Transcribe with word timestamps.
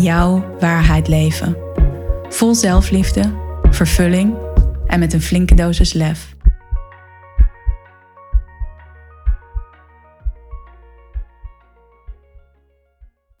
jouw 0.00 0.56
waarheid 0.60 1.08
leven. 1.08 1.56
Vol 2.28 2.54
zelfliefde, 2.54 3.34
vervulling 3.70 4.34
en 4.86 4.98
met 4.98 5.12
een 5.12 5.22
flinke 5.22 5.54
dosis 5.54 5.92
lef. 5.92 6.36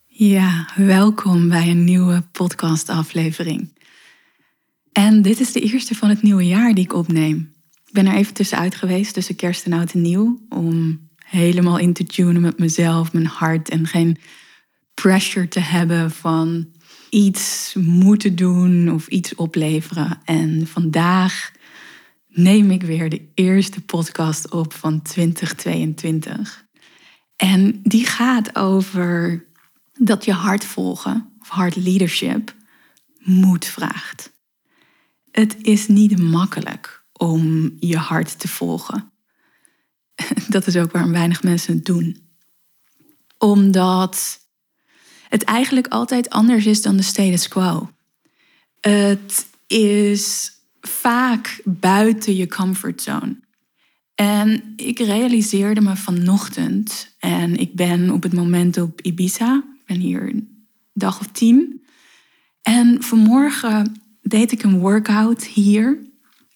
Ja, 0.06 0.68
welkom 0.76 1.48
bij 1.48 1.70
een 1.70 1.84
nieuwe 1.84 2.22
podcastaflevering. 2.32 3.78
En 4.92 5.22
dit 5.22 5.40
is 5.40 5.52
de 5.52 5.60
eerste 5.60 5.94
van 5.94 6.08
het 6.08 6.22
nieuwe 6.22 6.46
jaar 6.46 6.74
die 6.74 6.84
ik 6.84 6.94
opneem. 6.94 7.54
Ik 7.86 7.92
ben 7.92 8.06
er 8.06 8.14
even 8.14 8.34
tussenuit 8.34 8.74
geweest 8.74 9.14
tussen 9.14 9.36
kerst 9.36 9.64
en 9.64 9.72
oud 9.72 9.92
en 9.92 10.02
nieuw 10.02 10.46
om 10.48 11.08
helemaal 11.24 11.78
in 11.78 11.92
te 11.92 12.04
tunen 12.04 12.42
met 12.42 12.58
mezelf, 12.58 13.12
mijn 13.12 13.26
hart 13.26 13.68
en 13.68 13.86
geen 13.86 14.18
pressure 14.94 15.48
te 15.48 15.60
hebben 15.60 16.10
van 16.10 16.72
iets 17.10 17.74
moeten 17.78 18.36
doen 18.36 18.92
of 18.92 19.06
iets 19.06 19.34
opleveren. 19.34 20.20
En 20.24 20.66
vandaag 20.66 21.52
neem 22.28 22.70
ik 22.70 22.82
weer 22.82 23.08
de 23.08 23.30
eerste 23.34 23.80
podcast 23.80 24.50
op 24.50 24.72
van 24.72 25.02
2022. 25.02 26.64
En 27.36 27.80
die 27.82 28.06
gaat 28.06 28.56
over 28.56 29.44
dat 29.92 30.24
je 30.24 30.32
hart 30.32 30.64
volgen, 30.64 31.32
of 31.40 31.48
hart 31.48 31.76
leadership, 31.76 32.54
moed 33.18 33.64
vraagt. 33.64 34.32
Het 35.30 35.56
is 35.62 35.88
niet 35.88 36.18
makkelijk 36.18 37.04
om 37.12 37.72
je 37.78 37.96
hart 37.96 38.38
te 38.38 38.48
volgen. 38.48 39.12
Dat 40.48 40.66
is 40.66 40.76
ook 40.76 40.92
waarom 40.92 41.12
weinig 41.12 41.42
mensen 41.42 41.74
het 41.74 41.84
doen. 41.84 42.28
Omdat 43.38 44.43
het 45.34 45.44
eigenlijk 45.44 45.88
altijd 45.88 46.30
anders 46.30 46.66
is 46.66 46.82
dan 46.82 46.96
de 46.96 47.02
status 47.02 47.48
quo. 47.48 47.90
Het 48.80 49.46
is 49.66 50.52
vaak 50.80 51.60
buiten 51.64 52.36
je 52.36 52.46
comfortzone. 52.46 53.36
En 54.14 54.72
ik 54.76 54.98
realiseerde 54.98 55.80
me 55.80 55.96
vanochtend, 55.96 57.14
en 57.18 57.56
ik 57.56 57.74
ben 57.74 58.10
op 58.10 58.22
het 58.22 58.32
moment 58.32 58.76
op 58.76 59.00
Ibiza, 59.00 59.64
ik 59.78 59.86
ben 59.86 59.96
hier 59.96 60.22
een 60.22 60.66
dag 60.92 61.20
of 61.20 61.26
tien. 61.26 61.84
En 62.62 63.02
vanmorgen 63.02 64.02
deed 64.22 64.52
ik 64.52 64.62
een 64.62 64.78
workout 64.78 65.44
hier 65.44 65.98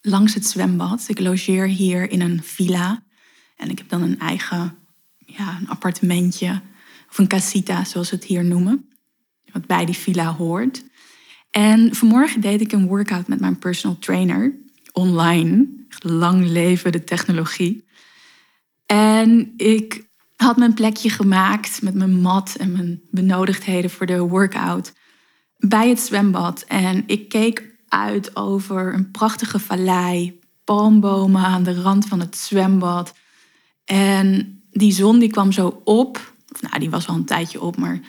langs 0.00 0.34
het 0.34 0.46
zwembad. 0.46 1.04
Ik 1.08 1.20
logeer 1.20 1.66
hier 1.66 2.10
in 2.10 2.20
een 2.20 2.42
villa 2.42 3.02
en 3.56 3.70
ik 3.70 3.78
heb 3.78 3.88
dan 3.88 4.02
een 4.02 4.18
eigen 4.18 4.74
ja, 5.18 5.56
een 5.60 5.68
appartementje 5.68 6.60
of 7.10 7.18
een 7.18 7.26
casita, 7.26 7.84
zoals 7.84 8.10
we 8.10 8.16
het 8.16 8.24
hier 8.24 8.44
noemen, 8.44 8.88
wat 9.52 9.66
bij 9.66 9.84
die 9.84 9.96
villa 9.96 10.34
hoort. 10.34 10.84
En 11.50 11.94
vanmorgen 11.94 12.40
deed 12.40 12.60
ik 12.60 12.72
een 12.72 12.86
workout 12.86 13.28
met 13.28 13.40
mijn 13.40 13.58
personal 13.58 13.98
trainer 13.98 14.54
online. 14.92 15.66
Lang 15.98 16.46
leven 16.46 16.92
de 16.92 17.04
technologie. 17.04 17.84
En 18.86 19.52
ik 19.56 20.06
had 20.36 20.56
mijn 20.56 20.74
plekje 20.74 21.10
gemaakt 21.10 21.82
met 21.82 21.94
mijn 21.94 22.20
mat 22.20 22.54
en 22.58 22.72
mijn 22.72 23.00
benodigdheden 23.10 23.90
voor 23.90 24.06
de 24.06 24.18
workout 24.18 24.92
bij 25.56 25.88
het 25.88 26.00
zwembad. 26.00 26.64
En 26.68 27.02
ik 27.06 27.28
keek 27.28 27.74
uit 27.88 28.36
over 28.36 28.94
een 28.94 29.10
prachtige 29.10 29.58
vallei, 29.58 30.40
palmbomen 30.64 31.44
aan 31.44 31.62
de 31.62 31.80
rand 31.80 32.06
van 32.06 32.20
het 32.20 32.36
zwembad. 32.36 33.14
En 33.84 34.60
die 34.70 34.92
zon 34.92 35.18
die 35.18 35.30
kwam 35.30 35.52
zo 35.52 35.80
op 35.84 36.34
nou, 36.60 36.78
die 36.78 36.90
was 36.90 37.08
al 37.08 37.14
een 37.14 37.24
tijdje 37.24 37.60
op, 37.60 37.76
maar 37.76 38.00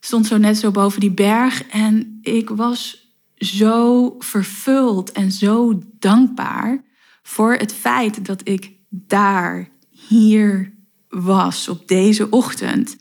stond 0.00 0.26
zo 0.26 0.36
net 0.36 0.58
zo 0.58 0.70
boven 0.70 1.00
die 1.00 1.10
berg. 1.10 1.62
En 1.62 2.18
ik 2.22 2.48
was 2.48 3.10
zo 3.36 4.14
vervuld 4.18 5.12
en 5.12 5.32
zo 5.32 5.82
dankbaar 5.98 6.84
voor 7.22 7.54
het 7.54 7.72
feit 7.72 8.26
dat 8.26 8.40
ik 8.48 8.72
daar, 8.88 9.68
hier 10.08 10.74
was 11.08 11.68
op 11.68 11.88
deze 11.88 12.30
ochtend. 12.30 12.96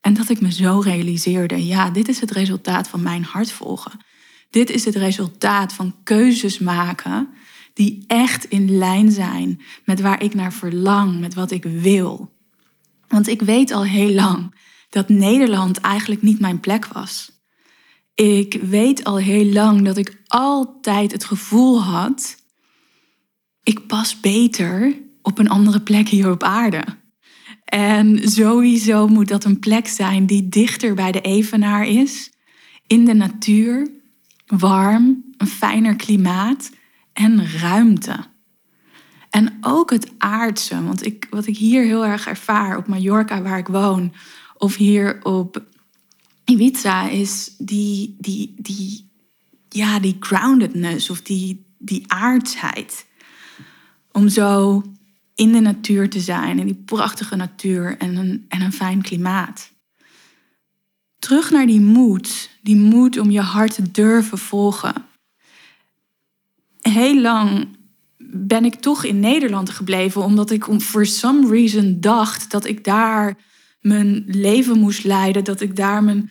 En 0.00 0.14
dat 0.14 0.28
ik 0.28 0.40
me 0.40 0.52
zo 0.52 0.78
realiseerde, 0.78 1.66
ja, 1.66 1.90
dit 1.90 2.08
is 2.08 2.20
het 2.20 2.30
resultaat 2.30 2.88
van 2.88 3.02
mijn 3.02 3.24
hart 3.24 3.52
volgen. 3.52 4.04
Dit 4.50 4.70
is 4.70 4.84
het 4.84 4.94
resultaat 4.94 5.72
van 5.72 5.94
keuzes 6.02 6.58
maken 6.58 7.28
die 7.72 8.04
echt 8.06 8.44
in 8.44 8.78
lijn 8.78 9.10
zijn 9.10 9.60
met 9.84 10.00
waar 10.00 10.22
ik 10.22 10.34
naar 10.34 10.52
verlang, 10.52 11.20
met 11.20 11.34
wat 11.34 11.50
ik 11.50 11.64
wil. 11.64 12.33
Want 13.08 13.28
ik 13.28 13.42
weet 13.42 13.70
al 13.70 13.84
heel 13.84 14.12
lang 14.12 14.54
dat 14.88 15.08
Nederland 15.08 15.78
eigenlijk 15.78 16.22
niet 16.22 16.40
mijn 16.40 16.60
plek 16.60 16.86
was. 16.86 17.32
Ik 18.14 18.58
weet 18.62 19.04
al 19.04 19.16
heel 19.16 19.52
lang 19.52 19.84
dat 19.84 19.96
ik 19.96 20.22
altijd 20.26 21.12
het 21.12 21.24
gevoel 21.24 21.82
had, 21.82 22.36
ik 23.62 23.86
pas 23.86 24.20
beter 24.20 25.02
op 25.22 25.38
een 25.38 25.48
andere 25.48 25.80
plek 25.80 26.08
hier 26.08 26.30
op 26.30 26.42
aarde. 26.42 26.84
En 27.64 28.30
sowieso 28.30 29.08
moet 29.08 29.28
dat 29.28 29.44
een 29.44 29.58
plek 29.58 29.86
zijn 29.86 30.26
die 30.26 30.48
dichter 30.48 30.94
bij 30.94 31.12
de 31.12 31.20
evenaar 31.20 31.86
is, 31.86 32.32
in 32.86 33.04
de 33.04 33.14
natuur, 33.14 33.90
warm, 34.46 35.24
een 35.36 35.46
fijner 35.46 35.96
klimaat 35.96 36.70
en 37.12 37.58
ruimte. 37.58 38.16
En 39.34 39.58
ook 39.60 39.90
het 39.90 40.12
aardse, 40.18 40.84
want 40.84 41.06
ik, 41.06 41.26
wat 41.30 41.46
ik 41.46 41.56
hier 41.56 41.84
heel 41.84 42.06
erg 42.06 42.26
ervaar 42.26 42.76
op 42.76 42.86
Mallorca, 42.86 43.42
waar 43.42 43.58
ik 43.58 43.66
woon, 43.66 44.12
of 44.56 44.76
hier 44.76 45.24
op 45.24 45.64
Ibiza, 46.44 47.08
is 47.08 47.54
die, 47.58 48.16
die, 48.18 48.54
die, 48.56 49.10
ja, 49.68 49.98
die 49.98 50.16
groundedness 50.20 51.10
of 51.10 51.22
die, 51.22 51.66
die 51.78 52.04
aardsheid. 52.06 53.06
Om 54.12 54.28
zo 54.28 54.82
in 55.34 55.52
de 55.52 55.60
natuur 55.60 56.10
te 56.10 56.20
zijn, 56.20 56.58
in 56.58 56.66
die 56.66 56.82
prachtige 56.84 57.36
natuur 57.36 57.98
en 57.98 58.16
een, 58.16 58.44
en 58.48 58.60
een 58.60 58.72
fijn 58.72 59.02
klimaat. 59.02 59.72
Terug 61.18 61.50
naar 61.50 61.66
die 61.66 61.80
moed, 61.80 62.50
die 62.62 62.76
moed 62.76 63.18
om 63.18 63.30
je 63.30 63.40
hart 63.40 63.74
te 63.74 63.90
durven 63.90 64.38
volgen. 64.38 64.94
Heel 66.80 67.20
lang 67.20 67.68
ben 68.36 68.64
ik 68.64 68.74
toch 68.74 69.04
in 69.04 69.20
Nederland 69.20 69.70
gebleven, 69.70 70.22
omdat 70.22 70.50
ik 70.50 70.64
for 70.78 71.06
some 71.06 71.48
reason 71.48 72.00
dacht 72.00 72.50
dat 72.50 72.64
ik 72.64 72.84
daar 72.84 73.36
mijn 73.80 74.24
leven 74.26 74.78
moest 74.78 75.04
leiden, 75.04 75.44
dat 75.44 75.60
ik 75.60 75.76
daar 75.76 76.04
mijn 76.04 76.30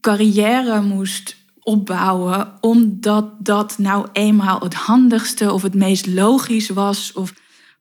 carrière 0.00 0.82
moest 0.82 1.36
opbouwen, 1.60 2.52
omdat 2.60 3.44
dat 3.46 3.78
nou 3.78 4.06
eenmaal 4.12 4.60
het 4.60 4.74
handigste 4.74 5.52
of 5.52 5.62
het 5.62 5.74
meest 5.74 6.06
logisch 6.06 6.68
was, 6.68 7.12
of 7.12 7.32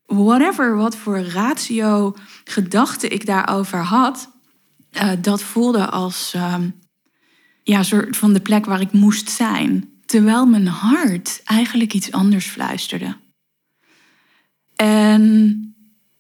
whatever, 0.06 0.76
wat 0.76 0.96
voor 0.96 1.20
ratio 1.20 2.16
gedachten 2.44 3.12
ik 3.12 3.26
daarover 3.26 3.80
had, 3.80 4.30
uh, 4.92 5.12
dat 5.22 5.42
voelde 5.42 5.90
als 5.90 6.34
uh, 6.36 6.56
ja, 7.64 7.84
soort 7.84 8.18
van 8.18 8.34
de 8.34 8.42
plek 8.42 8.66
waar 8.66 8.82
ik 8.82 8.92
moest 8.92 9.30
zijn. 9.30 9.90
Terwijl 10.06 10.46
mijn 10.46 10.68
hart 10.68 11.42
eigenlijk 11.44 11.94
iets 11.94 12.12
anders 12.12 12.46
fluisterde. 12.46 13.16
En 14.84 15.76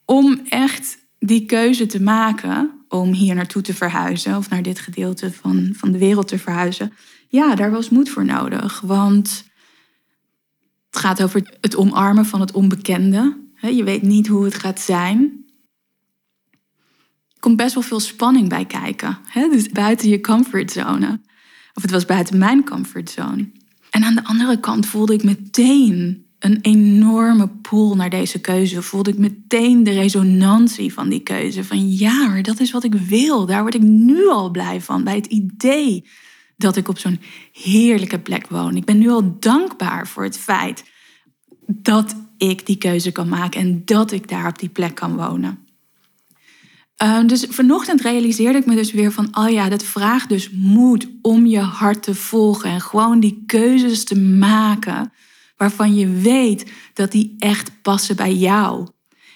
om 0.06 0.42
echt 0.50 0.98
die 1.20 1.46
keuze 1.46 1.86
te 1.86 2.02
maken 2.02 2.72
om 2.88 3.14
hier 3.14 3.36
naartoe 3.36 3.62
te 3.62 3.74
verhuizen 3.74 4.38
of 4.38 4.50
naar 4.50 4.62
dit 4.62 4.80
gedeelte 4.80 5.32
van, 5.34 5.74
van 5.76 5.92
de 5.92 5.98
wereld 5.98 6.28
te 6.28 6.38
verhuizen, 6.38 6.94
ja, 7.28 7.56
daar 7.56 7.72
was 7.72 7.90
moed 7.90 8.10
voor 8.10 8.26
nodig. 8.26 8.82
Want 8.82 9.44
het 10.90 11.00
gaat 11.00 11.24
over 11.24 11.58
het 11.62 11.76
omarmen 11.76 12.26
van 12.26 12.40
het 12.40 12.52
onbekende. 12.52 13.38
Je 13.62 13.84
weet 13.84 14.02
niet 14.02 14.28
hoe 14.28 14.46
het 14.46 14.56
gaat 14.56 14.80
zijn. 14.80 15.46
Er 17.34 17.40
komt 17.40 17.58
best 17.58 17.74
wel 17.74 17.84
veel 17.84 18.00
spanning 18.00 18.50
bij 18.50 18.66
kijken. 18.66 19.18
Dus 19.34 19.70
buiten 19.70 20.10
je 20.10 20.22
comfortzone. 20.22 21.22
Of 21.74 21.82
het 21.82 21.92
was 21.92 22.06
buiten 22.06 22.38
mijn 22.38 22.66
comfortzone. 22.66 23.52
En 23.90 24.04
aan 24.04 24.16
de 24.16 24.24
andere 24.24 24.60
kant 24.60 24.86
voelde 24.86 25.14
ik 25.14 25.24
meteen 25.24 26.26
een 26.44 26.60
enorme 26.62 27.48
pool 27.48 27.96
naar 27.96 28.10
deze 28.10 28.42
keuze. 28.42 28.82
Voelde 28.82 29.10
ik 29.10 29.18
meteen 29.18 29.84
de 29.84 29.92
resonantie 29.92 30.94
van 30.94 31.10
die 31.10 31.20
keuze. 31.20 31.64
Van 31.64 31.92
ja, 31.92 32.28
maar 32.28 32.44
dat 32.44 32.60
is 32.60 32.72
wat 32.72 32.84
ik 32.84 32.94
wil. 32.94 33.46
Daar 33.46 33.62
word 33.62 33.74
ik 33.74 33.82
nu 33.82 34.28
al 34.28 34.52
blij 34.52 34.82
van. 34.82 35.04
Bij 35.04 35.16
het 35.16 35.26
idee 35.26 36.08
dat 36.58 36.76
ik 36.76 36.88
op 36.88 36.98
zo'n 36.98 37.20
heerlijke 37.52 38.20
plek 38.20 38.48
woon. 38.48 38.76
Ik 38.76 38.86
ben 38.86 38.98
nu 38.98 39.10
al 39.10 39.40
dankbaar 39.40 40.08
voor 40.08 40.24
het 40.24 40.38
feit 40.38 40.84
dat 41.68 42.16
ik 42.38 42.66
die 42.66 42.78
keuze 42.78 43.12
kan 43.12 43.30
maken 43.30 43.62
en 43.62 43.82
dat 43.86 44.12
ik 44.12 44.30
daar 44.30 44.48
op 44.48 44.60
die 44.60 44.70
plek 44.70 44.96
kan 44.96 45.16
wonen. 45.16 45.60
Uh, 47.04 47.26
dus 47.26 47.46
vanochtend 47.50 48.02
realiseerde 48.02 48.58
ik 48.58 48.66
me 48.66 48.76
dus 48.76 48.92
weer 48.92 49.12
van, 49.12 49.38
oh 49.38 49.50
ja, 49.50 49.70
dat 49.70 49.84
vraagt 49.84 50.30
dus 50.30 50.50
moed 50.52 51.08
om 51.22 51.46
je 51.46 51.60
hart 51.60 52.04
te 52.04 52.16
volgen 52.16 52.70
en 52.70 52.82
gewoon 52.82 53.20
die 53.20 53.44
keuzes 53.46 54.04
te 54.04 54.20
maken 54.20 55.12
waarvan 55.58 55.96
je 55.96 56.08
weet 56.08 56.72
dat 56.94 57.12
die 57.12 57.36
echt 57.40 57.82
passen 57.82 58.16
bij 58.16 58.34
jou. 58.34 58.88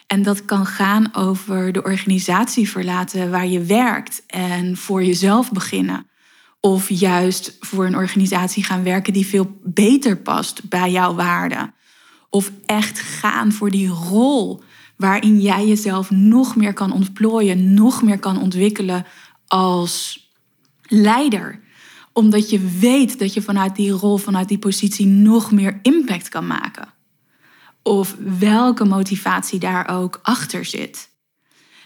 En 0.07 0.23
dat 0.23 0.45
kan 0.45 0.65
gaan 0.65 1.15
over 1.15 1.71
de 1.71 1.83
organisatie 1.83 2.69
verlaten 2.69 3.31
waar 3.31 3.47
je 3.47 3.63
werkt 3.63 4.23
en 4.27 4.77
voor 4.77 5.03
jezelf 5.03 5.51
beginnen. 5.51 6.07
Of 6.59 6.89
juist 6.89 7.57
voor 7.59 7.85
een 7.85 7.95
organisatie 7.95 8.63
gaan 8.63 8.83
werken 8.83 9.13
die 9.13 9.25
veel 9.25 9.59
beter 9.63 10.17
past 10.17 10.69
bij 10.69 10.91
jouw 10.91 11.15
waarden. 11.15 11.73
Of 12.29 12.51
echt 12.65 12.99
gaan 12.99 13.51
voor 13.51 13.71
die 13.71 13.87
rol 13.87 14.63
waarin 14.95 15.41
jij 15.41 15.67
jezelf 15.67 16.11
nog 16.11 16.55
meer 16.55 16.73
kan 16.73 16.91
ontplooien, 16.91 17.73
nog 17.73 18.01
meer 18.01 18.19
kan 18.19 18.41
ontwikkelen 18.41 19.05
als 19.47 20.25
leider. 20.81 21.59
Omdat 22.17 22.49
je 22.49 22.77
weet 22.79 23.19
dat 23.19 23.33
je 23.33 23.41
vanuit 23.41 23.75
die 23.75 23.91
rol, 23.91 24.17
vanuit 24.17 24.47
die 24.47 24.57
positie 24.57 25.05
nog 25.05 25.51
meer 25.51 25.79
impact 25.81 26.29
kan 26.29 26.47
maken. 26.47 26.93
Of 27.83 28.15
welke 28.39 28.85
motivatie 28.85 29.59
daar 29.59 29.89
ook 29.89 30.19
achter 30.21 30.65
zit. 30.65 31.09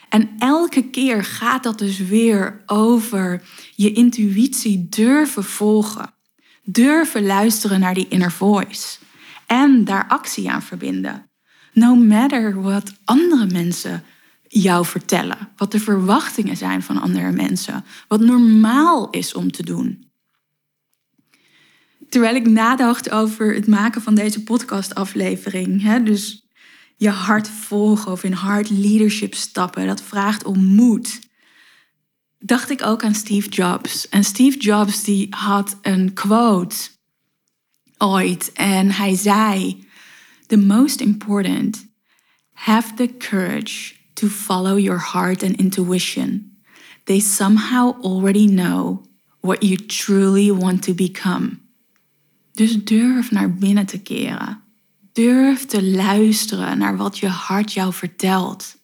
En 0.09 0.29
elke 0.39 0.89
keer 0.89 1.23
gaat 1.23 1.63
dat 1.63 1.77
dus 1.77 1.97
weer 1.97 2.61
over 2.65 3.43
je 3.75 3.93
intuïtie 3.93 4.87
durven 4.89 5.43
volgen. 5.43 6.13
Durven 6.63 7.25
luisteren 7.25 7.79
naar 7.79 7.93
die 7.93 8.07
inner 8.09 8.31
voice. 8.31 8.97
En 9.45 9.83
daar 9.83 10.07
actie 10.07 10.51
aan 10.51 10.61
verbinden. 10.61 11.29
No 11.73 11.95
matter 11.95 12.61
wat 12.61 12.93
andere 13.03 13.45
mensen 13.45 14.03
jou 14.47 14.85
vertellen. 14.85 15.49
Wat 15.55 15.71
de 15.71 15.79
verwachtingen 15.79 16.57
zijn 16.57 16.83
van 16.83 17.01
andere 17.01 17.31
mensen. 17.31 17.85
Wat 18.07 18.19
normaal 18.19 19.09
is 19.09 19.33
om 19.33 19.51
te 19.51 19.63
doen. 19.63 20.10
Terwijl 22.11 22.35
ik 22.35 22.47
nadacht 22.47 23.11
over 23.11 23.53
het 23.53 23.67
maken 23.67 24.01
van 24.01 24.15
deze 24.15 24.43
podcastaflevering. 24.43 25.81
Hè, 25.81 26.03
dus 26.03 26.47
je 26.97 27.09
hart 27.09 27.47
volgen 27.47 28.11
of 28.11 28.23
in 28.23 28.33
hard 28.33 28.69
leadership 28.69 29.33
stappen. 29.33 29.87
Dat 29.87 30.01
vraagt 30.01 30.43
om 30.43 30.65
moed. 30.65 31.19
Dacht 32.39 32.69
ik 32.69 32.85
ook 32.85 33.03
aan 33.03 33.15
Steve 33.15 33.49
Jobs. 33.49 34.09
En 34.09 34.23
Steve 34.23 34.57
Jobs 34.57 35.03
die 35.03 35.27
had 35.29 35.77
een 35.81 36.13
quote 36.13 36.75
ooit. 37.97 38.51
En 38.53 38.91
hij 38.91 39.15
zei... 39.15 39.89
The 40.51 40.57
most 40.57 40.99
important, 40.99 41.87
have 42.53 42.93
the 42.95 43.07
courage 43.17 43.93
to 44.13 44.27
follow 44.27 44.77
your 44.77 44.99
heart 44.99 45.43
and 45.43 45.55
intuition. 45.55 46.57
They 47.05 47.19
somehow 47.19 47.95
already 48.03 48.47
know 48.47 49.05
what 49.39 49.63
you 49.63 49.77
truly 49.85 50.51
want 50.51 50.81
to 50.83 50.93
become. 50.93 51.60
Dus 52.51 52.83
durf 52.83 53.31
naar 53.31 53.53
binnen 53.53 53.85
te 53.85 54.01
keren. 54.01 54.61
Durf 55.11 55.65
te 55.65 55.83
luisteren 55.83 56.77
naar 56.77 56.97
wat 56.97 57.17
je 57.17 57.27
hart 57.27 57.73
jou 57.73 57.93
vertelt. 57.93 58.77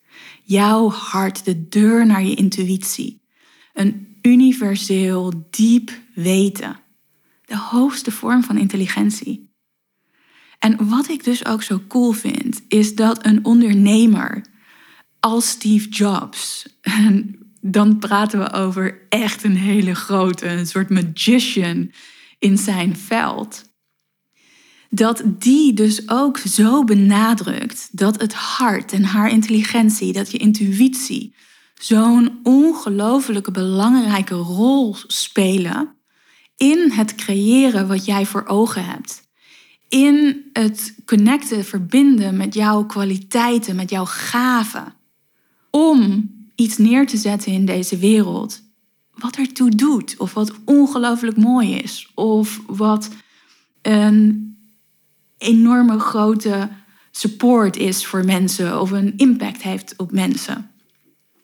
Jouw 0.43 0.89
hart, 0.89 1.45
de 1.45 1.67
deur 1.67 2.05
naar 2.05 2.23
je 2.23 2.35
intuïtie. 2.35 3.21
Een 3.73 4.17
universeel, 4.21 5.47
diep 5.49 5.91
weten. 6.13 6.79
De 7.45 7.57
hoogste 7.57 8.11
vorm 8.11 8.43
van 8.43 8.57
intelligentie. 8.57 9.55
En 10.59 10.89
wat 10.89 11.09
ik 11.09 11.23
dus 11.23 11.45
ook 11.45 11.63
zo 11.63 11.81
cool 11.87 12.11
vind, 12.11 12.61
is 12.67 12.95
dat 12.95 13.25
een 13.25 13.45
ondernemer 13.45 14.45
als 15.19 15.49
Steve 15.49 15.89
Jobs, 15.89 16.65
dan 17.61 17.97
praten 17.97 18.39
we 18.39 18.51
over 18.51 19.05
echt 19.09 19.43
een 19.43 19.57
hele 19.57 19.95
grote, 19.95 20.47
een 20.47 20.67
soort 20.67 20.89
magician 20.89 21.91
in 22.39 22.57
zijn 22.57 22.97
veld, 22.97 23.63
dat 24.89 25.23
die 25.25 25.73
dus 25.73 26.09
ook 26.09 26.37
zo 26.37 26.83
benadrukt 26.83 27.89
dat 27.91 28.21
het 28.21 28.33
hart 28.33 28.91
en 28.91 29.03
haar 29.03 29.29
intelligentie, 29.29 30.13
dat 30.13 30.31
je 30.31 30.37
intuïtie 30.37 31.35
zo'n 31.73 32.39
ongelooflijke 32.43 33.51
belangrijke 33.51 34.35
rol 34.35 34.95
spelen 35.07 35.95
in 36.57 36.91
het 36.91 37.15
creëren 37.15 37.87
wat 37.87 38.05
jij 38.05 38.25
voor 38.25 38.45
ogen 38.45 38.85
hebt. 38.85 39.25
In 39.89 40.49
het 40.53 40.95
connecten, 41.05 41.65
verbinden 41.65 42.37
met 42.37 42.53
jouw 42.53 42.85
kwaliteiten, 42.85 43.75
met 43.75 43.89
jouw 43.89 44.05
gaven. 44.05 44.93
Om 45.71 46.31
iets 46.55 46.77
neer 46.77 47.07
te 47.07 47.17
zetten 47.17 47.51
in 47.51 47.65
deze 47.65 47.97
wereld 47.97 48.61
wat 49.17 49.35
ertoe 49.35 49.69
doet, 49.69 50.15
of 50.17 50.33
wat 50.33 50.53
ongelooflijk 50.65 51.37
mooi 51.37 51.73
is, 51.75 52.11
of 52.15 52.61
wat 52.67 53.09
een 53.81 54.45
enorme 55.37 55.99
grote 55.99 56.69
support 57.11 57.77
is 57.77 58.05
voor 58.05 58.25
mensen 58.25 58.81
of 58.81 58.91
een 58.91 59.13
impact 59.17 59.61
heeft 59.61 59.93
op 59.97 60.11
mensen. 60.11 60.71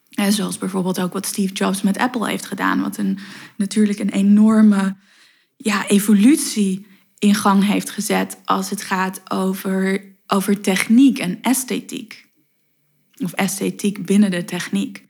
En 0.09 0.33
zoals 0.33 0.57
bijvoorbeeld 0.57 1.01
ook 1.01 1.13
wat 1.13 1.25
Steve 1.25 1.53
Jobs 1.53 1.81
met 1.81 1.97
Apple 1.97 2.29
heeft 2.29 2.45
gedaan, 2.45 2.81
wat 2.81 2.97
een, 2.97 3.17
natuurlijk 3.55 3.99
een 3.99 4.09
enorme 4.09 4.95
ja, 5.57 5.87
evolutie 5.87 6.85
in 7.19 7.35
gang 7.35 7.65
heeft 7.65 7.89
gezet 7.89 8.37
als 8.45 8.69
het 8.69 8.81
gaat 8.81 9.31
over, 9.31 10.05
over 10.27 10.61
techniek 10.61 11.19
en 11.19 11.41
esthetiek. 11.41 12.27
Of 13.23 13.33
esthetiek 13.33 14.05
binnen 14.05 14.31
de 14.31 14.45
techniek. 14.45 15.07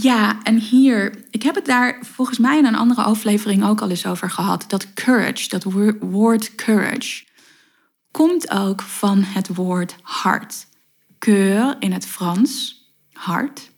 Ja, 0.00 0.42
en 0.42 0.58
hier, 0.58 1.24
ik 1.30 1.42
heb 1.42 1.54
het 1.54 1.64
daar 1.64 1.98
volgens 2.00 2.38
mij 2.38 2.58
in 2.58 2.64
een 2.64 2.74
andere 2.74 3.02
aflevering 3.02 3.64
ook 3.64 3.80
al 3.80 3.90
eens 3.90 4.06
over 4.06 4.30
gehad. 4.30 4.64
Dat 4.68 4.94
courage, 4.94 5.48
dat 5.48 5.64
woord 6.00 6.54
courage, 6.54 7.24
komt 8.10 8.50
ook 8.50 8.82
van 8.82 9.22
het 9.22 9.54
woord 9.54 9.96
hart. 10.02 10.66
Cœur 11.18 11.78
in 11.78 11.92
het 11.92 12.06
Frans, 12.06 12.82
hart. 13.12 13.70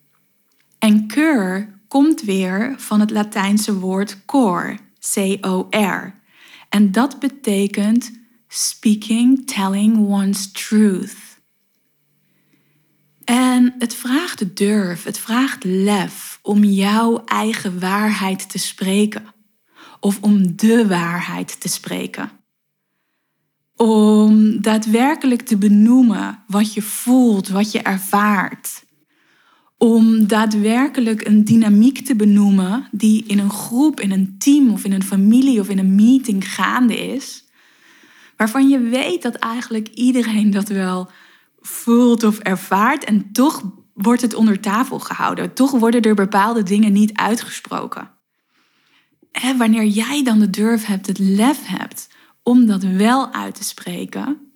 En 0.78 1.06
cœur 1.14 1.68
komt 1.88 2.22
weer 2.22 2.74
van 2.76 3.00
het 3.00 3.10
Latijnse 3.10 3.78
woord 3.78 4.24
cor, 4.24 4.76
C-O-R. 5.12 6.14
En 6.68 6.92
dat 6.92 7.18
betekent 7.18 8.10
speaking, 8.48 9.46
telling 9.46 9.98
one's 9.98 10.52
truth. 10.52 11.25
En 13.56 13.74
het 13.78 13.94
vraagt 13.94 14.56
durf, 14.56 15.04
het 15.04 15.18
vraagt 15.18 15.64
lef 15.64 16.38
om 16.42 16.64
jouw 16.64 17.24
eigen 17.24 17.80
waarheid 17.80 18.50
te 18.50 18.58
spreken. 18.58 19.24
Of 20.00 20.18
om 20.20 20.56
de 20.56 20.86
waarheid 20.86 21.60
te 21.60 21.68
spreken. 21.68 22.30
Om 23.76 24.60
daadwerkelijk 24.60 25.42
te 25.42 25.56
benoemen 25.56 26.42
wat 26.46 26.74
je 26.74 26.82
voelt, 26.82 27.48
wat 27.48 27.72
je 27.72 27.80
ervaart. 27.80 28.84
Om 29.78 30.26
daadwerkelijk 30.26 31.26
een 31.26 31.44
dynamiek 31.44 32.04
te 32.04 32.16
benoemen 32.16 32.88
die 32.90 33.24
in 33.26 33.38
een 33.38 33.50
groep, 33.50 34.00
in 34.00 34.10
een 34.10 34.34
team 34.38 34.70
of 34.70 34.84
in 34.84 34.92
een 34.92 35.04
familie 35.04 35.60
of 35.60 35.68
in 35.68 35.78
een 35.78 35.94
meeting 35.94 36.52
gaande 36.54 36.96
is. 36.96 37.44
Waarvan 38.36 38.68
je 38.68 38.78
weet 38.78 39.22
dat 39.22 39.34
eigenlijk 39.34 39.88
iedereen 39.88 40.50
dat 40.50 40.68
wel 40.68 41.10
voelt 41.66 42.24
of 42.24 42.38
ervaart 42.38 43.04
en 43.04 43.32
toch 43.32 43.62
wordt 43.94 44.22
het 44.22 44.34
onder 44.34 44.60
tafel 44.60 44.98
gehouden. 44.98 45.54
Toch 45.54 45.70
worden 45.70 46.02
er 46.02 46.14
bepaalde 46.14 46.62
dingen 46.62 46.92
niet 46.92 47.12
uitgesproken. 47.12 48.10
En 49.30 49.58
wanneer 49.58 49.84
jij 49.84 50.22
dan 50.24 50.38
de 50.38 50.50
durf 50.50 50.84
hebt, 50.84 51.06
het 51.06 51.18
lef 51.18 51.66
hebt 51.66 52.08
om 52.42 52.66
dat 52.66 52.82
wel 52.82 53.32
uit 53.32 53.54
te 53.54 53.64
spreken, 53.64 54.46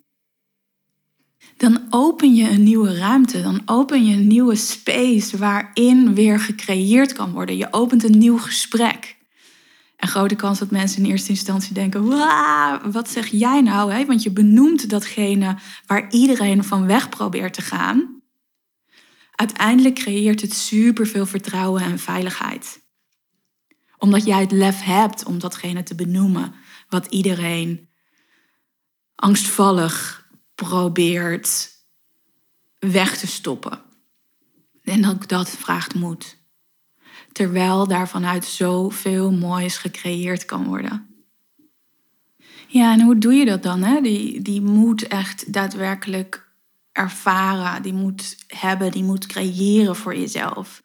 dan 1.57 1.81
open 1.89 2.35
je 2.35 2.49
een 2.49 2.63
nieuwe 2.63 2.97
ruimte, 2.97 3.41
dan 3.41 3.61
open 3.65 4.05
je 4.05 4.15
een 4.15 4.27
nieuwe 4.27 4.55
space 4.55 5.37
waarin 5.37 6.13
weer 6.13 6.39
gecreëerd 6.39 7.13
kan 7.13 7.31
worden. 7.31 7.57
Je 7.57 7.73
opent 7.73 8.03
een 8.03 8.17
nieuw 8.17 8.37
gesprek. 8.37 9.17
En 10.01 10.07
grote 10.07 10.35
kans 10.35 10.59
dat 10.59 10.71
mensen 10.71 11.03
in 11.03 11.09
eerste 11.09 11.29
instantie 11.29 11.73
denken: 11.73 12.07
wat 12.91 13.09
zeg 13.09 13.27
jij 13.27 13.61
nou? 13.61 13.93
Hè? 13.93 14.05
Want 14.05 14.23
je 14.23 14.31
benoemt 14.31 14.89
datgene 14.89 15.57
waar 15.85 16.11
iedereen 16.11 16.63
van 16.63 16.85
weg 16.85 17.09
probeert 17.09 17.53
te 17.53 17.61
gaan. 17.61 18.21
Uiteindelijk 19.35 19.95
creëert 19.95 20.41
het 20.41 20.53
superveel 20.53 21.25
vertrouwen 21.25 21.81
en 21.81 21.99
veiligheid. 21.99 22.81
Omdat 23.97 24.25
jij 24.25 24.39
het 24.39 24.51
lef 24.51 24.81
hebt 24.81 25.25
om 25.25 25.39
datgene 25.39 25.83
te 25.83 25.95
benoemen 25.95 26.53
wat 26.89 27.05
iedereen 27.05 27.89
angstvallig 29.15 30.27
probeert 30.55 31.69
weg 32.79 33.17
te 33.17 33.27
stoppen. 33.27 33.81
En 34.83 35.07
ook 35.07 35.27
dat 35.27 35.49
vraagt 35.49 35.93
moed. 35.93 36.40
Terwijl 37.31 37.87
daar 37.87 38.09
vanuit 38.09 38.45
zoveel 38.45 39.31
moois 39.31 39.77
gecreëerd 39.77 40.45
kan 40.45 40.65
worden. 40.65 41.05
Ja, 42.67 42.93
en 42.93 43.01
hoe 43.01 43.17
doe 43.17 43.33
je 43.33 43.45
dat 43.45 43.63
dan? 43.63 43.83
Hè? 43.83 44.01
Die, 44.01 44.41
die 44.41 44.61
moet 44.61 45.07
echt 45.07 45.53
daadwerkelijk 45.53 46.49
ervaren, 46.91 47.81
die 47.81 47.93
moet 47.93 48.37
hebben, 48.47 48.91
die 48.91 49.03
moet 49.03 49.25
creëren 49.25 49.95
voor 49.95 50.15
jezelf. 50.15 50.83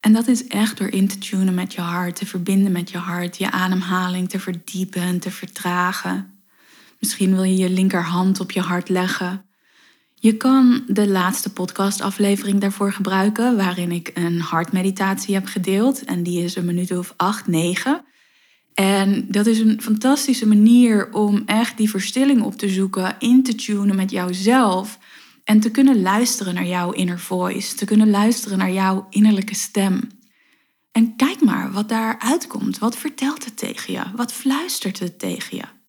En 0.00 0.12
dat 0.12 0.28
is 0.28 0.46
echt 0.46 0.78
door 0.78 0.88
in 0.88 1.08
te 1.08 1.18
tunen 1.18 1.54
met 1.54 1.72
je 1.72 1.80
hart, 1.80 2.16
te 2.16 2.26
verbinden 2.26 2.72
met 2.72 2.90
je 2.90 2.98
hart, 2.98 3.36
je 3.36 3.50
ademhaling 3.50 4.28
te 4.28 4.40
verdiepen 4.40 5.02
en 5.02 5.20
te 5.20 5.30
vertragen. 5.30 6.42
Misschien 6.98 7.34
wil 7.34 7.42
je 7.42 7.56
je 7.56 7.70
linkerhand 7.70 8.40
op 8.40 8.50
je 8.50 8.60
hart 8.60 8.88
leggen. 8.88 9.49
Je 10.22 10.36
kan 10.36 10.84
de 10.86 11.08
laatste 11.08 11.52
podcastaflevering 11.52 12.60
daarvoor 12.60 12.92
gebruiken, 12.92 13.56
waarin 13.56 13.92
ik 13.92 14.10
een 14.14 14.40
hartmeditatie 14.40 15.34
heb 15.34 15.46
gedeeld. 15.46 16.04
En 16.04 16.22
die 16.22 16.44
is 16.44 16.56
een 16.56 16.64
minuut 16.64 16.96
of 16.96 17.14
acht, 17.16 17.46
negen. 17.46 18.04
En 18.74 19.26
dat 19.28 19.46
is 19.46 19.58
een 19.58 19.82
fantastische 19.82 20.46
manier 20.46 21.12
om 21.12 21.42
echt 21.46 21.76
die 21.76 21.90
verstilling 21.90 22.42
op 22.42 22.54
te 22.54 22.68
zoeken, 22.68 23.16
in 23.18 23.42
te 23.42 23.54
tunen 23.54 23.96
met 23.96 24.10
jouzelf. 24.10 24.98
En 25.44 25.60
te 25.60 25.70
kunnen 25.70 26.02
luisteren 26.02 26.54
naar 26.54 26.66
jouw 26.66 26.90
inner 26.90 27.18
voice, 27.18 27.74
te 27.74 27.84
kunnen 27.84 28.10
luisteren 28.10 28.58
naar 28.58 28.72
jouw 28.72 29.06
innerlijke 29.10 29.54
stem. 29.54 30.08
En 30.92 31.16
kijk 31.16 31.40
maar 31.40 31.72
wat 31.72 31.88
daar 31.88 32.18
uitkomt. 32.18 32.78
Wat 32.78 32.96
vertelt 32.96 33.44
het 33.44 33.56
tegen 33.56 33.92
je? 33.92 34.02
Wat 34.16 34.32
fluistert 34.32 34.98
het 34.98 35.18
tegen 35.18 35.56
je? 35.56 35.79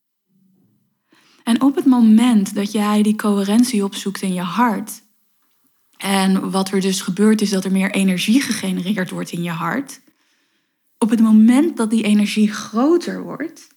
En 1.51 1.61
op 1.61 1.75
het 1.75 1.85
moment 1.85 2.55
dat 2.55 2.71
jij 2.71 3.01
die 3.01 3.15
coherentie 3.15 3.83
opzoekt 3.83 4.21
in 4.21 4.33
je 4.33 4.41
hart, 4.41 5.01
en 5.97 6.51
wat 6.51 6.71
er 6.71 6.81
dus 6.81 7.01
gebeurt 7.01 7.41
is 7.41 7.49
dat 7.49 7.65
er 7.65 7.71
meer 7.71 7.91
energie 7.91 8.41
gegenereerd 8.41 9.09
wordt 9.09 9.31
in 9.31 9.43
je 9.43 9.49
hart, 9.49 10.01
op 10.97 11.09
het 11.09 11.19
moment 11.19 11.77
dat 11.77 11.89
die 11.89 12.03
energie 12.03 12.51
groter 12.51 13.23
wordt, 13.23 13.67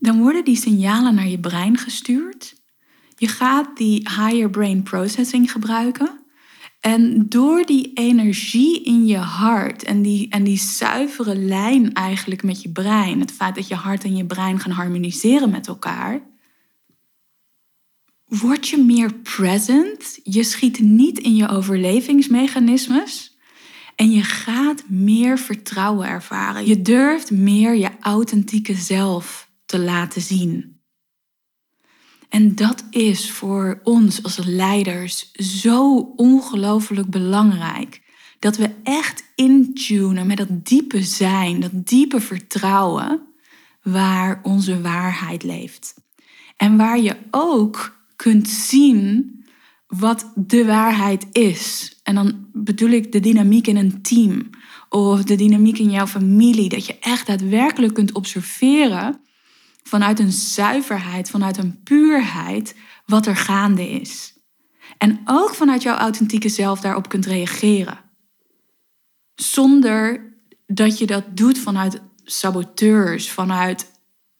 dan 0.00 0.20
worden 0.20 0.44
die 0.44 0.56
signalen 0.56 1.14
naar 1.14 1.28
je 1.28 1.40
brein 1.40 1.76
gestuurd. 1.76 2.54
Je 3.16 3.28
gaat 3.28 3.76
die 3.76 4.08
higher 4.08 4.50
brain 4.50 4.82
processing 4.82 5.52
gebruiken. 5.52 6.20
En 6.80 7.28
door 7.28 7.66
die 7.66 7.92
energie 7.94 8.82
in 8.82 9.06
je 9.06 9.16
hart 9.16 9.82
en 9.82 10.02
die, 10.02 10.28
en 10.28 10.44
die 10.44 10.58
zuivere 10.58 11.36
lijn 11.36 11.92
eigenlijk 11.92 12.42
met 12.42 12.62
je 12.62 12.68
brein, 12.68 13.20
het 13.20 13.32
feit 13.32 13.54
dat 13.54 13.68
je 13.68 13.74
hart 13.74 14.04
en 14.04 14.16
je 14.16 14.26
brein 14.26 14.60
gaan 14.60 14.72
harmoniseren 14.72 15.50
met 15.50 15.66
elkaar, 15.66 16.27
word 18.28 18.68
je 18.68 18.76
meer 18.76 19.14
present. 19.14 20.18
Je 20.22 20.42
schiet 20.42 20.80
niet 20.80 21.18
in 21.18 21.36
je 21.36 21.48
overlevingsmechanismes. 21.48 23.36
En 23.96 24.10
je 24.10 24.22
gaat 24.22 24.88
meer 24.88 25.38
vertrouwen 25.38 26.08
ervaren. 26.08 26.66
Je 26.66 26.82
durft 26.82 27.30
meer 27.30 27.76
je 27.76 27.90
authentieke 28.00 28.74
zelf 28.74 29.50
te 29.66 29.78
laten 29.78 30.22
zien. 30.22 30.80
En 32.28 32.54
dat 32.54 32.84
is 32.90 33.30
voor 33.30 33.80
ons 33.82 34.22
als 34.22 34.36
leiders 34.44 35.32
zo 35.32 35.96
ongelooflijk 36.16 37.10
belangrijk. 37.10 38.02
Dat 38.38 38.56
we 38.56 38.70
echt 38.82 39.24
intunen 39.34 40.26
met 40.26 40.36
dat 40.36 40.66
diepe 40.66 41.02
zijn, 41.02 41.60
dat 41.60 41.86
diepe 41.86 42.20
vertrouwen 42.20 43.26
waar 43.82 44.40
onze 44.42 44.80
waarheid 44.80 45.42
leeft. 45.42 45.94
En 46.56 46.76
waar 46.76 46.98
je 46.98 47.16
ook 47.30 47.97
kunt 48.22 48.48
zien 48.48 49.36
wat 49.86 50.32
de 50.34 50.64
waarheid 50.64 51.26
is. 51.32 51.98
En 52.02 52.14
dan 52.14 52.46
bedoel 52.52 52.90
ik 52.90 53.12
de 53.12 53.20
dynamiek 53.20 53.66
in 53.66 53.76
een 53.76 54.02
team 54.02 54.50
of 54.88 55.22
de 55.22 55.36
dynamiek 55.36 55.78
in 55.78 55.90
jouw 55.90 56.06
familie. 56.06 56.68
Dat 56.68 56.86
je 56.86 56.98
echt 56.98 57.26
daadwerkelijk 57.26 57.94
kunt 57.94 58.12
observeren 58.12 59.20
vanuit 59.82 60.18
een 60.18 60.32
zuiverheid, 60.32 61.30
vanuit 61.30 61.56
een 61.56 61.82
puurheid, 61.82 62.74
wat 63.06 63.26
er 63.26 63.36
gaande 63.36 63.90
is. 63.90 64.34
En 64.98 65.20
ook 65.24 65.54
vanuit 65.54 65.82
jouw 65.82 65.96
authentieke 65.96 66.48
zelf 66.48 66.80
daarop 66.80 67.08
kunt 67.08 67.26
reageren. 67.26 67.98
Zonder 69.34 70.32
dat 70.66 70.98
je 70.98 71.06
dat 71.06 71.36
doet 71.36 71.58
vanuit 71.58 72.00
saboteurs, 72.24 73.30
vanuit 73.30 73.90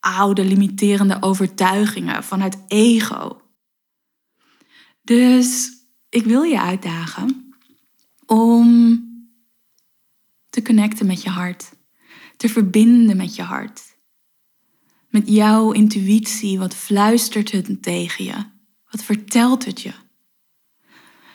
oude 0.00 0.44
limiterende 0.44 1.16
overtuigingen, 1.20 2.24
vanuit 2.24 2.64
ego. 2.66 3.40
Dus 5.08 5.72
ik 6.08 6.24
wil 6.24 6.42
je 6.42 6.60
uitdagen 6.60 7.54
om 8.26 9.02
te 10.50 10.62
connecten 10.62 11.06
met 11.06 11.22
je 11.22 11.28
hart, 11.28 11.72
te 12.36 12.48
verbinden 12.48 13.16
met 13.16 13.36
je 13.36 13.42
hart. 13.42 13.96
Met 15.08 15.28
jouw 15.28 15.72
intuïtie, 15.72 16.58
wat 16.58 16.74
fluistert 16.74 17.50
het 17.50 17.82
tegen 17.82 18.24
je? 18.24 18.44
Wat 18.90 19.02
vertelt 19.02 19.64
het 19.64 19.80
je? 19.80 19.92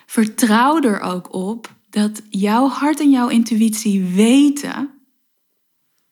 Vertrouw 0.06 0.82
er 0.82 1.00
ook 1.00 1.32
op 1.32 1.74
dat 1.90 2.22
jouw 2.30 2.68
hart 2.68 3.00
en 3.00 3.10
jouw 3.10 3.28
intuïtie 3.28 4.04
weten 4.04 4.90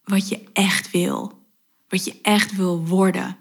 wat 0.02 0.28
je 0.28 0.44
echt 0.52 0.90
wil, 0.90 1.46
wat 1.88 2.04
je 2.04 2.20
echt 2.22 2.56
wil 2.56 2.86
worden, 2.86 3.36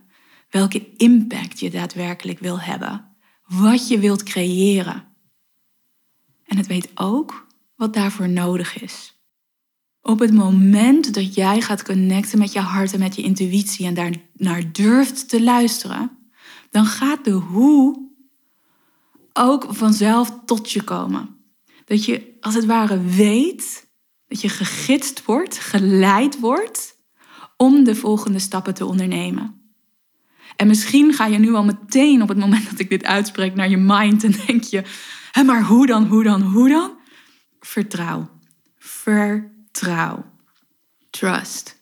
welke 0.50 0.96
impact 0.98 1.60
je 1.60 1.70
daadwerkelijk 1.70 2.40
wil 2.40 2.60
hebben 2.60 3.11
wat 3.60 3.88
je 3.88 4.00
wilt 4.00 4.24
creëren. 4.24 5.08
En 6.46 6.58
het 6.58 6.68
weet 6.68 6.92
ook 6.96 7.48
wat 7.76 7.94
daarvoor 7.94 8.30
nodig 8.30 8.82
is. 8.82 9.20
Op 10.02 10.20
het 10.20 10.34
moment 10.34 11.14
dat 11.14 11.36
jij 11.36 11.62
gaat 11.62 11.84
connecten 11.84 12.40
met 12.40 12.52
je 12.52 12.60
hart 12.60 12.94
en 12.94 13.00
met 13.00 13.16
je 13.16 13.22
intuïtie 13.22 13.86
en 13.86 13.94
daar 13.94 14.14
naar 14.34 14.72
durft 14.72 15.30
te 15.30 15.44
luisteren, 15.44 16.18
dan 16.70 16.86
gaat 16.86 17.26
de 17.26 17.32
hoe 17.32 18.10
ook 19.34 19.66
vanzelf 19.70 20.40
tot 20.46 20.72
je 20.72 20.84
komen. 20.84 21.36
Dat 21.86 22.06
je 22.06 22.38
als 22.40 22.54
het 22.54 22.66
ware 22.66 23.02
weet, 23.02 23.90
dat 24.28 24.42
je 24.42 24.50
gegidst 24.50 25.26
wordt, 25.26 25.58
geleid 25.58 26.40
wordt 26.40 26.96
om 27.58 27.84
de 27.84 27.96
volgende 27.96 28.40
stappen 28.40 28.74
te 28.74 28.86
ondernemen. 28.86 29.61
En 30.56 30.68
misschien 30.68 31.14
ga 31.14 31.26
je 31.26 31.38
nu 31.38 31.54
al 31.54 31.64
meteen 31.64 32.22
op 32.22 32.28
het 32.28 32.38
moment 32.38 32.70
dat 32.70 32.80
ik 32.80 32.90
dit 32.90 33.06
uitspreek 33.06 33.56
naar 33.56 33.70
je 33.70 33.78
mind 33.78 34.24
en 34.24 34.36
denk 34.48 34.64
je, 34.64 34.84
Hé, 35.32 35.44
maar 35.44 35.64
hoe 35.64 35.86
dan, 35.86 36.06
hoe 36.06 36.24
dan, 36.24 36.42
hoe 36.42 36.70
dan? 36.70 36.98
Vertrouw. 37.60 38.30
Vertrouw. 38.78 40.26
Trust. 41.10 41.80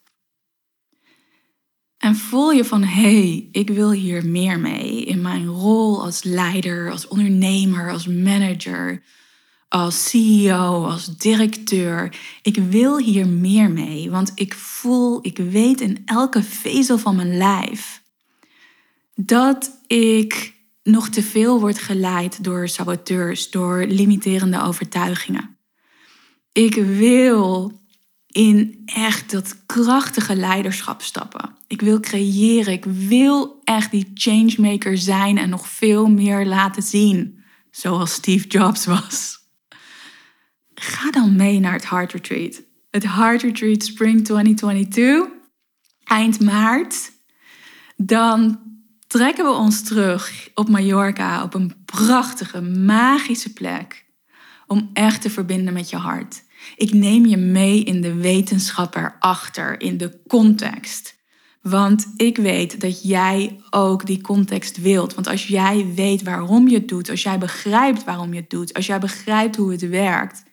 En 1.97 2.15
voel 2.15 2.51
je 2.51 2.65
van, 2.65 2.83
hé, 2.83 3.01
hey, 3.01 3.49
ik 3.51 3.69
wil 3.69 3.91
hier 3.91 4.25
meer 4.25 4.59
mee 4.59 5.05
in 5.05 5.21
mijn 5.21 5.45
rol 5.45 6.03
als 6.03 6.23
leider, 6.23 6.91
als 6.91 7.07
ondernemer, 7.07 7.91
als 7.91 8.07
manager, 8.07 9.03
als 9.67 10.09
CEO, 10.09 10.85
als 10.85 11.17
directeur. 11.17 12.15
Ik 12.41 12.55
wil 12.55 12.97
hier 12.97 13.27
meer 13.27 13.71
mee, 13.71 14.11
want 14.11 14.31
ik 14.35 14.53
voel, 14.53 15.19
ik 15.21 15.37
weet 15.37 15.81
in 15.81 16.01
elke 16.05 16.43
vezel 16.43 16.97
van 16.97 17.15
mijn 17.15 17.37
lijf 17.37 17.98
dat 19.25 19.79
ik 19.87 20.53
nog 20.83 21.09
te 21.09 21.23
veel 21.23 21.59
word 21.59 21.79
geleid 21.79 22.43
door 22.43 22.67
saboteurs, 22.67 23.49
door 23.49 23.85
limiterende 23.85 24.61
overtuigingen. 24.61 25.57
Ik 26.51 26.73
wil 26.75 27.79
in 28.27 28.81
echt 28.85 29.31
dat 29.31 29.65
krachtige 29.65 30.35
leiderschap 30.35 31.01
stappen. 31.01 31.55
Ik 31.67 31.81
wil 31.81 31.99
creëren. 31.99 32.73
Ik 32.73 32.85
wil 32.85 33.59
echt 33.63 33.91
die 33.91 34.11
changemaker 34.13 34.97
zijn 34.97 35.37
en 35.37 35.49
nog 35.49 35.67
veel 35.67 36.07
meer 36.07 36.45
laten 36.45 36.83
zien, 36.83 37.43
zoals 37.71 38.13
Steve 38.13 38.47
Jobs 38.47 38.85
was. 38.85 39.37
Ga 40.73 41.11
dan 41.11 41.35
mee 41.35 41.59
naar 41.59 41.73
het 41.73 41.89
Heart 41.89 42.11
Retreat. 42.11 42.61
Het 42.89 43.03
Heart 43.03 43.41
Retreat 43.41 43.83
Spring 43.83 44.25
2022, 44.25 45.27
eind 46.03 46.39
maart. 46.39 47.11
Dan 47.95 48.68
trekken 49.09 49.45
we 49.45 49.51
ons 49.51 49.83
terug 49.83 50.49
op 50.53 50.69
Mallorca, 50.69 51.43
op 51.43 51.53
een 51.53 51.73
prachtige, 51.85 52.61
magische 52.61 53.53
plek, 53.53 54.05
om 54.67 54.89
echt 54.93 55.21
te 55.21 55.29
verbinden 55.29 55.73
met 55.73 55.89
je 55.89 55.95
hart. 55.95 56.43
Ik 56.75 56.93
neem 56.93 57.25
je 57.25 57.37
mee 57.37 57.83
in 57.83 58.01
de 58.01 58.13
wetenschap 58.13 58.95
erachter, 58.95 59.81
in 59.81 59.97
de 59.97 60.19
context. 60.27 61.17
Want 61.61 62.07
ik 62.15 62.37
weet 62.37 62.81
dat 62.81 63.03
jij 63.03 63.59
ook 63.69 64.05
die 64.05 64.21
context 64.21 64.77
wilt. 64.77 65.13
Want 65.13 65.27
als 65.27 65.47
jij 65.47 65.93
weet 65.95 66.23
waarom 66.23 66.67
je 66.67 66.75
het 66.75 66.87
doet, 66.87 67.09
als 67.09 67.23
jij 67.23 67.37
begrijpt 67.37 68.03
waarom 68.03 68.33
je 68.33 68.39
het 68.39 68.49
doet, 68.49 68.73
als 68.73 68.85
jij 68.85 68.99
begrijpt 68.99 69.55
hoe 69.55 69.71
het 69.71 69.89
werkt, 69.89 70.43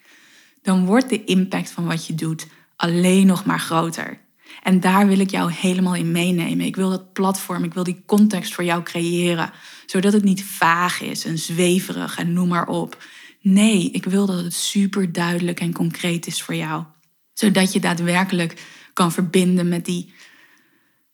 dan 0.63 0.87
wordt 0.87 1.09
de 1.09 1.25
impact 1.25 1.71
van 1.71 1.87
wat 1.87 2.07
je 2.07 2.15
doet 2.15 2.47
alleen 2.77 3.27
nog 3.27 3.45
maar 3.45 3.61
groter. 3.61 4.26
En 4.67 4.81
daar 4.81 5.07
wil 5.07 5.19
ik 5.19 5.31
jou 5.31 5.53
helemaal 5.53 5.95
in 5.95 6.13
meenemen. 6.13 6.67
Ik 6.67 6.77
wil 6.77 6.91
dat 6.91 7.13
platform, 7.13 7.65
ik 7.65 7.75
wil 7.75 7.85
die 7.85 8.03
context 8.07 8.55
voor 8.55 8.65
jou 8.65 8.83
creëren, 8.83 9.53
zodat 9.87 10.13
het 10.13 10.25
niet 10.25 10.45
vaag 10.45 11.01
is 11.01 11.25
en 11.25 11.39
zweverig 11.39 12.19
en 12.19 12.33
noem 12.33 12.49
maar 12.49 12.69
op. 12.69 13.05
Nee, 13.41 13.91
ik 13.91 14.05
wil 14.05 14.27
dat 14.27 14.45
het 14.45 14.55
super 14.55 15.13
duidelijk 15.13 15.61
en 15.61 15.73
concreet 15.73 16.27
is 16.27 16.43
voor 16.43 16.55
jou. 16.55 16.85
Zodat 17.33 17.73
je 17.73 17.81
daadwerkelijk 17.81 18.67
kan 18.93 19.13
verbinden 19.13 19.69
met 19.69 19.85
die, 19.85 20.13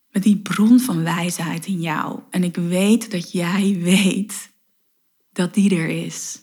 met 0.09 0.23
die 0.23 0.37
bron 0.37 0.79
van 0.79 1.03
wijsheid 1.03 1.65
in 1.65 1.81
jou. 1.81 2.19
En 2.29 2.43
ik 2.43 2.55
weet 2.55 3.11
dat 3.11 3.31
jij 3.31 3.77
weet 3.79 4.51
dat 5.31 5.53
die 5.53 5.75
er 5.75 5.89
is. 6.05 6.39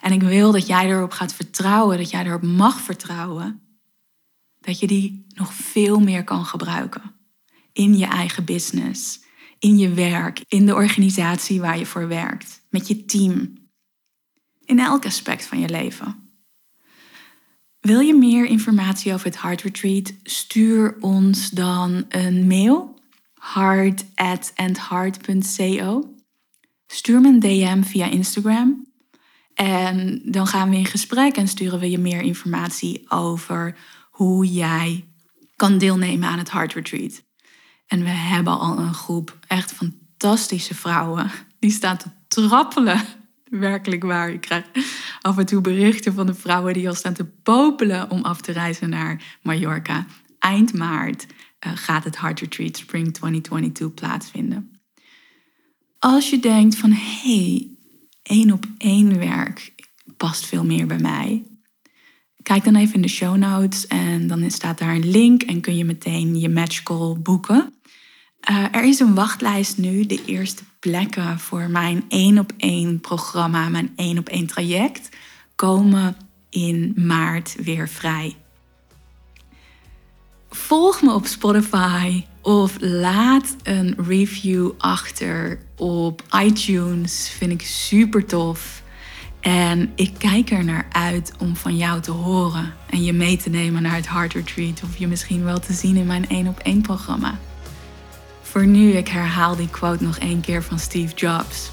En 0.00 0.12
ik 0.12 0.22
wil 0.22 0.52
dat 0.52 0.66
jij 0.66 0.86
erop 0.86 1.12
gaat 1.12 1.34
vertrouwen, 1.34 1.98
dat 1.98 2.10
jij 2.10 2.24
erop 2.24 2.42
mag 2.42 2.80
vertrouwen. 2.80 3.63
Dat 4.64 4.78
je 4.78 4.86
die 4.86 5.26
nog 5.34 5.54
veel 5.54 6.00
meer 6.00 6.24
kan 6.24 6.44
gebruiken. 6.44 7.02
In 7.72 7.96
je 7.96 8.06
eigen 8.06 8.44
business, 8.44 9.20
in 9.58 9.78
je 9.78 9.88
werk, 9.88 10.44
in 10.48 10.66
de 10.66 10.74
organisatie 10.74 11.60
waar 11.60 11.78
je 11.78 11.86
voor 11.86 12.08
werkt, 12.08 12.62
met 12.70 12.88
je 12.88 13.04
team. 13.04 13.52
In 14.64 14.78
elk 14.78 15.04
aspect 15.04 15.46
van 15.46 15.60
je 15.60 15.68
leven. 15.68 16.32
Wil 17.80 18.00
je 18.00 18.14
meer 18.14 18.46
informatie 18.46 19.12
over 19.12 19.26
het 19.26 19.40
Heart 19.40 19.62
Retreat? 19.62 20.12
Stuur 20.22 20.96
ons 21.00 21.50
dan 21.50 22.04
een 22.08 22.46
mail. 22.46 22.98
heart@andheart.co. 23.34 26.14
Stuur 26.86 27.20
me 27.20 27.28
een 27.28 27.40
DM 27.40 27.82
via 27.82 28.06
Instagram. 28.06 28.86
En 29.54 30.22
dan 30.24 30.46
gaan 30.46 30.70
we 30.70 30.76
in 30.76 30.86
gesprek 30.86 31.36
en 31.36 31.48
sturen 31.48 31.78
we 31.78 31.90
je 31.90 31.98
meer 31.98 32.20
informatie 32.20 33.10
over 33.10 33.76
hoe 34.14 34.46
jij 34.46 35.04
kan 35.56 35.78
deelnemen 35.78 36.28
aan 36.28 36.38
het 36.38 36.50
Heart 36.50 36.72
Retreat. 36.72 37.22
En 37.86 38.02
we 38.02 38.08
hebben 38.08 38.58
al 38.58 38.78
een 38.78 38.94
groep 38.94 39.38
echt 39.46 39.72
fantastische 39.72 40.74
vrouwen. 40.74 41.30
Die 41.58 41.70
staan 41.70 41.96
te 41.96 42.08
trappelen. 42.28 43.00
Werkelijk 43.44 44.02
waar. 44.02 44.30
Ik 44.30 44.40
krijg 44.40 44.64
af 45.20 45.38
en 45.38 45.46
toe 45.46 45.60
berichten 45.60 46.14
van 46.14 46.26
de 46.26 46.34
vrouwen 46.34 46.74
die 46.74 46.88
al 46.88 46.94
staan 46.94 47.14
te 47.14 47.24
popelen 47.24 48.10
om 48.10 48.22
af 48.22 48.40
te 48.40 48.52
reizen 48.52 48.88
naar 48.88 49.38
Mallorca. 49.42 50.06
Eind 50.38 50.72
maart 50.74 51.26
uh, 51.26 51.72
gaat 51.74 52.04
het 52.04 52.20
Heart 52.20 52.40
Retreat 52.40 52.76
Spring 52.76 53.14
2022 53.14 53.94
plaatsvinden. 53.94 54.80
Als 55.98 56.30
je 56.30 56.38
denkt 56.38 56.76
van 56.76 56.90
hé, 56.90 57.20
hey, 57.22 57.68
één 58.22 58.52
op 58.52 58.66
één 58.78 59.18
werk 59.18 59.74
past 60.16 60.46
veel 60.46 60.64
meer 60.64 60.86
bij 60.86 60.98
mij. 60.98 61.53
Kijk 62.44 62.64
dan 62.64 62.74
even 62.74 62.94
in 62.94 63.02
de 63.02 63.08
show 63.08 63.36
notes 63.36 63.86
en 63.86 64.26
dan 64.26 64.50
staat 64.50 64.78
daar 64.78 64.94
een 64.94 65.10
link 65.10 65.42
en 65.42 65.60
kun 65.60 65.76
je 65.76 65.84
meteen 65.84 66.38
je 66.38 66.48
match 66.48 66.82
call 66.82 67.16
boeken. 67.18 67.74
Uh, 68.50 68.64
er 68.72 68.84
is 68.84 69.00
een 69.00 69.14
wachtlijst 69.14 69.78
nu. 69.78 70.06
De 70.06 70.24
eerste 70.24 70.62
plekken 70.78 71.38
voor 71.38 71.70
mijn 71.70 72.04
één 72.08 72.38
op 72.38 72.52
één 72.56 73.00
programma, 73.00 73.68
mijn 73.68 73.92
één 73.96 74.18
op 74.18 74.28
één 74.28 74.46
traject, 74.46 75.08
komen 75.54 76.16
in 76.50 76.92
maart 76.96 77.56
weer 77.62 77.88
vrij. 77.88 78.36
Volg 80.50 81.02
me 81.02 81.12
op 81.12 81.26
Spotify 81.26 82.24
of 82.42 82.76
laat 82.80 83.56
een 83.62 83.94
review 84.06 84.70
achter 84.78 85.58
op 85.76 86.22
iTunes. 86.44 87.28
Vind 87.28 87.52
ik 87.52 87.62
super 87.62 88.24
tof. 88.26 88.82
En 89.44 89.92
ik 89.94 90.14
kijk 90.18 90.50
er 90.50 90.64
naar 90.64 90.86
uit 90.92 91.32
om 91.38 91.56
van 91.56 91.76
jou 91.76 92.00
te 92.00 92.10
horen 92.10 92.74
en 92.90 93.04
je 93.04 93.12
mee 93.12 93.36
te 93.36 93.50
nemen 93.50 93.82
naar 93.82 93.94
het 93.94 94.08
Heart 94.08 94.32
Retreat 94.32 94.82
of 94.82 94.96
je 94.96 95.06
misschien 95.06 95.44
wel 95.44 95.60
te 95.60 95.72
zien 95.72 95.96
in 95.96 96.06
mijn 96.06 96.28
1 96.28 96.46
op 96.46 96.58
1 96.58 96.80
programma. 96.80 97.38
Voor 98.42 98.66
nu, 98.66 98.92
ik 98.92 99.08
herhaal 99.08 99.56
die 99.56 99.68
quote 99.68 100.04
nog 100.04 100.18
één 100.18 100.40
keer 100.40 100.62
van 100.62 100.78
Steve 100.78 101.14
Jobs. 101.14 101.70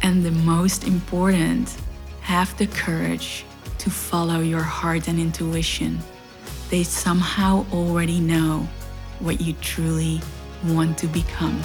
And 0.00 0.24
the 0.24 0.30
most 0.30 0.82
important, 0.82 1.76
have 2.20 2.54
the 2.54 2.68
courage 2.84 3.44
to 3.76 3.90
follow 3.90 4.44
your 4.44 4.64
heart 4.64 5.08
and 5.08 5.18
intuition. 5.18 6.00
They 6.68 6.84
somehow 6.84 7.64
already 7.72 8.18
know 8.18 8.62
what 9.18 9.40
you 9.40 9.54
truly 9.60 10.20
want 10.60 10.98
to 10.98 11.06
become. 11.06 11.58